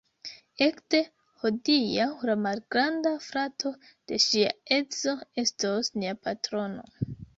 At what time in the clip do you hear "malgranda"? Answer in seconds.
2.45-3.11